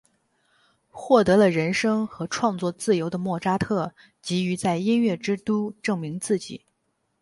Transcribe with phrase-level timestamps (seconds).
[0.89, 6.65] 获得了人生和创作自由的莫扎特急于在音乐之都证明自己。